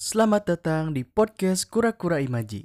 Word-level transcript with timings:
Selamat 0.00 0.48
datang 0.48 0.96
di 0.96 1.04
podcast 1.04 1.68
Kura-Kura 1.68 2.24
Imaji. 2.24 2.64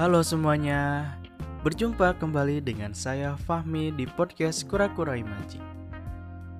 Halo 0.00 0.24
semuanya, 0.24 1.12
berjumpa 1.60 2.16
kembali 2.16 2.64
dengan 2.64 2.96
saya 2.96 3.36
Fahmi 3.44 3.92
di 3.92 4.08
podcast 4.08 4.64
Kura-Kura 4.72 5.20
Imaji. 5.20 5.60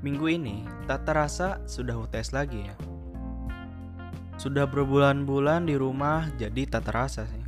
Minggu 0.04 0.28
ini, 0.28 0.68
tak 0.84 1.08
terasa 1.08 1.64
sudah 1.64 1.96
UTS 1.96 2.36
lagi 2.36 2.68
ya. 2.68 2.93
Sudah 4.44 4.68
berbulan-bulan 4.68 5.64
di 5.64 5.72
rumah 5.72 6.28
jadi 6.36 6.68
tak 6.68 6.92
terasa 6.92 7.24
sih. 7.24 7.40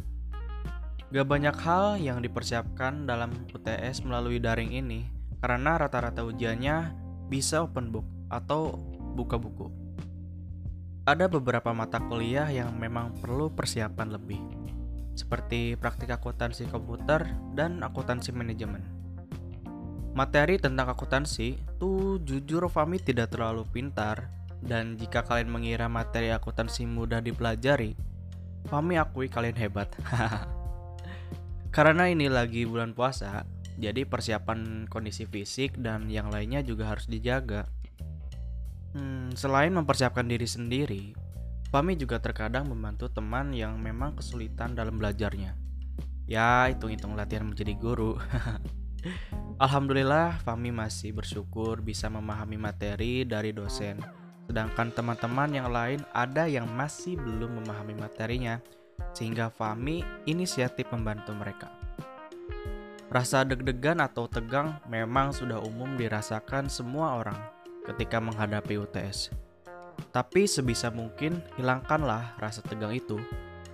Gak 1.12 1.28
banyak 1.28 1.52
hal 1.52 2.00
yang 2.00 2.24
dipersiapkan 2.24 3.04
dalam 3.04 3.36
UTS 3.52 4.00
melalui 4.00 4.40
daring 4.40 4.72
ini 4.72 5.04
karena 5.44 5.76
rata-rata 5.76 6.24
ujiannya 6.24 6.96
bisa 7.28 7.60
open 7.68 7.92
book 7.92 8.08
atau 8.32 8.80
buka 9.12 9.36
buku. 9.36 9.68
Ada 11.04 11.28
beberapa 11.28 11.76
mata 11.76 12.00
kuliah 12.00 12.48
yang 12.48 12.72
memang 12.80 13.12
perlu 13.20 13.52
persiapan 13.52 14.16
lebih, 14.16 14.40
seperti 15.12 15.76
praktik 15.76 16.08
akuntansi 16.08 16.64
komputer 16.72 17.28
dan 17.52 17.84
akuntansi 17.84 18.32
manajemen. 18.32 18.80
Materi 20.16 20.56
tentang 20.56 20.88
akuntansi 20.88 21.76
tuh 21.76 22.24
jujur 22.24 22.64
Fami 22.72 22.96
tidak 23.04 23.36
terlalu 23.36 23.68
pintar 23.68 24.32
dan 24.66 24.98
jika 24.98 25.22
kalian 25.22 25.48
mengira 25.48 25.86
materi 25.86 26.34
akuntansi 26.34 26.84
mudah 26.84 27.22
dipelajari, 27.22 27.94
Fami 28.66 28.98
akui 28.98 29.30
kalian 29.30 29.54
hebat. 29.54 29.86
Karena 31.76 32.10
ini 32.10 32.26
lagi 32.26 32.66
bulan 32.66 32.98
puasa, 32.98 33.46
jadi 33.78 34.02
persiapan 34.02 34.90
kondisi 34.90 35.22
fisik 35.22 35.78
dan 35.78 36.10
yang 36.10 36.34
lainnya 36.34 36.66
juga 36.66 36.90
harus 36.90 37.06
dijaga. 37.06 37.70
Hmm, 38.90 39.30
selain 39.38 39.70
mempersiapkan 39.70 40.26
diri 40.26 40.50
sendiri, 40.50 41.14
Fami 41.70 41.94
juga 41.94 42.18
terkadang 42.18 42.66
membantu 42.66 43.06
teman 43.06 43.54
yang 43.54 43.78
memang 43.78 44.18
kesulitan 44.18 44.74
dalam 44.74 44.98
belajarnya. 44.98 45.54
Ya, 46.26 46.66
hitung-hitung 46.66 47.14
latihan 47.14 47.46
menjadi 47.46 47.78
guru. 47.78 48.18
Alhamdulillah, 49.62 50.42
Fami 50.42 50.74
masih 50.74 51.14
bersyukur 51.14 51.78
bisa 51.86 52.10
memahami 52.10 52.58
materi 52.58 53.22
dari 53.22 53.54
dosen. 53.54 54.25
Sedangkan 54.46 54.94
teman-teman 54.94 55.50
yang 55.50 55.68
lain 55.68 56.00
ada 56.14 56.46
yang 56.46 56.70
masih 56.70 57.18
belum 57.18 57.60
memahami 57.62 57.98
materinya, 57.98 58.62
sehingga 59.12 59.50
Fami 59.50 60.06
inisiatif 60.24 60.86
membantu 60.94 61.34
mereka. 61.34 61.68
Rasa 63.06 63.46
deg-degan 63.46 64.02
atau 64.02 64.26
tegang 64.26 64.82
memang 64.90 65.30
sudah 65.30 65.62
umum 65.62 65.94
dirasakan 65.94 66.66
semua 66.66 67.22
orang 67.22 67.38
ketika 67.86 68.18
menghadapi 68.18 68.78
UTS. 68.82 69.30
Tapi 70.10 70.44
sebisa 70.50 70.90
mungkin 70.90 71.38
hilangkanlah 71.54 72.34
rasa 72.36 72.60
tegang 72.66 72.92
itu 72.92 73.16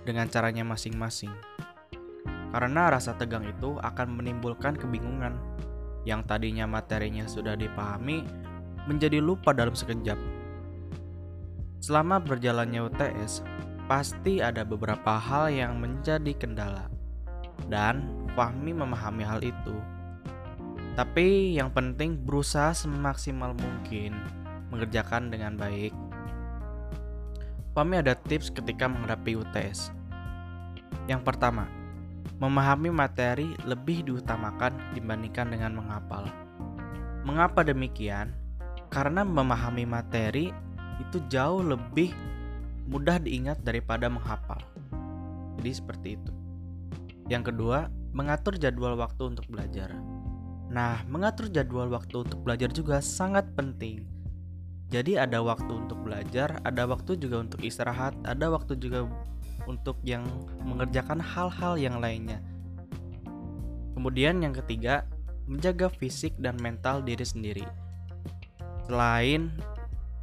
dengan 0.05 0.29
caranya 0.29 0.61
masing-masing. 0.63 1.33
Karena 2.53 2.93
rasa 2.93 3.17
tegang 3.17 3.49
itu 3.49 3.73
akan 3.81 4.13
menimbulkan 4.13 4.77
kebingungan 4.77 5.33
yang 6.05 6.21
tadinya 6.21 6.69
materinya 6.69 7.25
sudah 7.25 7.57
dipahami 7.57 8.21
menjadi 8.85 9.17
lupa 9.23 9.55
dalam 9.55 9.73
sekejap. 9.73 10.32
Selama 11.83 12.23
berjalannya 12.23 12.87
UTS, 12.87 13.43
pasti 13.91 14.39
ada 14.39 14.63
beberapa 14.63 15.19
hal 15.19 15.51
yang 15.51 15.83
menjadi 15.83 16.31
kendala. 16.39 16.87
Dan 17.67 18.23
Fahmi 18.39 18.71
memahami 18.71 19.27
hal 19.27 19.43
itu 19.43 19.75
tapi 20.93 21.57
yang 21.57 21.73
penting 21.73 22.21
berusaha 22.21 22.69
semaksimal 22.69 23.57
mungkin 23.57 24.13
mengerjakan 24.69 25.33
dengan 25.33 25.57
baik. 25.57 25.89
Fami 27.73 27.97
ada 27.97 28.13
tips 28.13 28.53
ketika 28.53 28.85
menghadapi 28.85 29.33
UTS. 29.33 29.89
Yang 31.09 31.25
pertama, 31.25 31.65
memahami 32.37 32.93
materi 32.93 33.57
lebih 33.65 34.05
diutamakan 34.05 34.93
dibandingkan 34.93 35.49
dengan 35.49 35.81
menghafal. 35.81 36.29
Mengapa 37.25 37.65
demikian? 37.65 38.29
Karena 38.93 39.25
memahami 39.25 39.89
materi 39.89 40.53
itu 41.01 41.17
jauh 41.29 41.61
lebih 41.63 42.13
mudah 42.89 43.17
diingat 43.17 43.63
daripada 43.63 44.11
menghafal. 44.11 44.59
Jadi 45.61 45.71
seperti 45.71 46.07
itu. 46.19 46.31
Yang 47.31 47.53
kedua, 47.53 47.87
mengatur 48.11 48.59
jadwal 48.59 48.99
waktu 48.99 49.31
untuk 49.31 49.47
belajar. 49.47 49.95
Nah, 50.73 51.05
mengatur 51.07 51.47
jadwal 51.47 51.87
waktu 51.93 52.25
untuk 52.27 52.43
belajar 52.43 52.69
juga 52.73 52.99
sangat 52.99 53.47
penting. 53.55 54.03
Jadi 54.91 55.17
ada 55.17 55.41
waktu 55.41 55.71
untuk 55.73 56.05
belajar, 56.05 56.61
ada 56.61 56.85
waktu 56.85 57.17
juga 57.17 57.41
untuk 57.41 57.65
istirahat, 57.65 58.13
ada 58.27 58.53
waktu 58.53 58.77
juga 58.77 59.09
untuk 59.65 59.97
yang 60.05 60.27
mengerjakan 60.61 61.17
hal-hal 61.17 61.79
yang 61.79 61.97
lainnya. 61.97 62.37
Kemudian 63.97 64.43
yang 64.43 64.53
ketiga, 64.53 65.07
menjaga 65.49 65.89
fisik 65.89 66.35
dan 66.37 66.59
mental 66.61 67.01
diri 67.01 67.25
sendiri. 67.25 67.65
Selain 68.85 69.49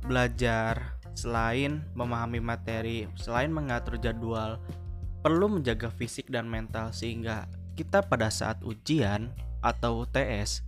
belajar, 0.04 1.00
selain 1.12 1.84
memahami 1.92 2.40
materi, 2.40 3.06
selain 3.18 3.52
mengatur 3.52 4.00
jadwal, 4.00 4.56
perlu 5.20 5.52
menjaga 5.52 5.92
fisik 5.92 6.32
dan 6.32 6.48
mental 6.48 6.94
sehingga 6.96 7.44
kita 7.76 8.04
pada 8.04 8.32
saat 8.32 8.60
ujian 8.64 9.32
atau 9.60 10.04
UTS, 10.04 10.64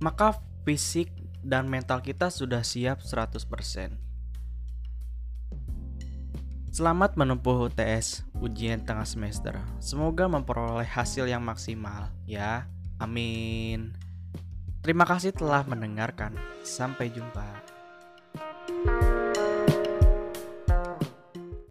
maka 0.00 0.40
fisik 0.64 1.12
dan 1.44 1.68
mental 1.68 2.00
kita 2.00 2.32
sudah 2.32 2.64
siap 2.64 3.04
100%. 3.04 3.98
Selamat 6.72 7.20
menempuh 7.20 7.68
UTS, 7.68 8.24
ujian 8.40 8.80
tengah 8.80 9.04
semester. 9.04 9.60
Semoga 9.76 10.24
memperoleh 10.24 10.88
hasil 10.88 11.28
yang 11.28 11.44
maksimal 11.44 12.08
ya. 12.24 12.64
Amin. 12.96 13.92
Terima 14.80 15.04
kasih 15.04 15.36
telah 15.36 15.68
mendengarkan. 15.68 16.32
Sampai 16.64 17.12
jumpa. 17.12 17.71